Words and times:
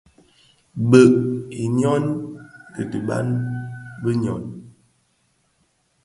Bëug 0.89 1.15
i 1.63 1.65
nyôn, 1.77 2.05
di 2.73 2.83
biban 2.91 3.27
bi 4.01 4.11
nyôn. 4.23 4.43